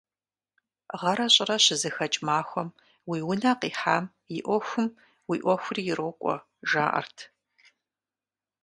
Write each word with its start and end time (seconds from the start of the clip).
Гъэрэ 0.99 1.27
щӀырэ 1.33 1.57
щызэхэкӀ 1.63 2.19
махуэм 2.25 2.69
уи 3.09 3.19
унэ 3.31 3.51
къихьам 3.59 4.05
и 4.35 4.37
Ӏуэхум 4.45 4.87
уи 5.29 5.37
Ӏуэхури 5.43 5.83
ирокӀуэ, 5.91 6.35
жаӀэрт. 6.69 7.17